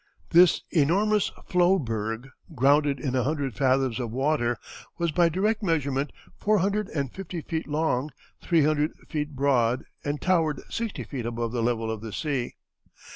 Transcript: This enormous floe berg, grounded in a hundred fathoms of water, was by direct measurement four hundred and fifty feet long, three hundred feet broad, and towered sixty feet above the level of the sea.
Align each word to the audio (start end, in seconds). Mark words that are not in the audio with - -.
This 0.31 0.61
enormous 0.71 1.31
floe 1.45 1.77
berg, 1.77 2.27
grounded 2.55 2.99
in 2.99 3.13
a 3.15 3.21
hundred 3.21 3.53
fathoms 3.53 3.99
of 3.99 4.09
water, 4.09 4.57
was 4.97 5.11
by 5.11 5.29
direct 5.29 5.61
measurement 5.61 6.11
four 6.35 6.57
hundred 6.57 6.89
and 6.89 7.13
fifty 7.13 7.41
feet 7.41 7.67
long, 7.67 8.09
three 8.41 8.63
hundred 8.63 8.93
feet 9.09 9.35
broad, 9.35 9.83
and 10.03 10.19
towered 10.19 10.63
sixty 10.73 11.03
feet 11.03 11.27
above 11.27 11.51
the 11.51 11.61
level 11.61 11.91
of 11.91 12.01
the 12.01 12.11
sea. 12.13 12.55